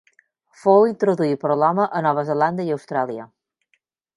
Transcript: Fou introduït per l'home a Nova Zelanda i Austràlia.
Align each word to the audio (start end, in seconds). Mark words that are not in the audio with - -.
Fou 0.61 0.85
introduït 0.91 1.41
per 1.45 1.59
l'home 1.65 1.87
a 1.99 2.01
Nova 2.07 2.25
Zelanda 2.31 2.69
i 2.71 2.75
Austràlia. 2.77 3.29